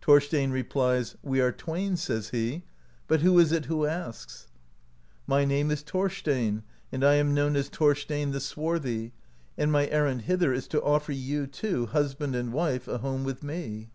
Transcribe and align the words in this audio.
Thorstein 0.00 0.50
replies: 0.50 1.14
"We 1.22 1.42
are 1.42 1.52
twain/' 1.52 1.98
says 1.98 2.30
he; 2.30 2.62
"but 3.06 3.20
who 3.20 3.38
is 3.38 3.52
it 3.52 3.66
who 3.66 3.84
asks? 3.84 4.46
"My 5.26 5.44
name 5.44 5.70
is 5.70 5.82
Thorstein, 5.82 6.62
and 6.90 7.04
I 7.04 7.16
am 7.16 7.34
known 7.34 7.54
as 7.54 7.68
Thorstein 7.68 8.30
the 8.30 8.40
Swarthy, 8.40 9.12
and 9.58 9.70
my 9.70 9.86
errand 9.88 10.22
hither 10.22 10.54
is 10.54 10.66
to 10.68 10.82
offer 10.82 11.12
you 11.12 11.46
two, 11.46 11.84
husband 11.84 12.34
and 12.34 12.50
wife, 12.50 12.88
a 12.88 12.96
home 12.96 13.24
with 13.24 13.42
me.' 13.42 13.90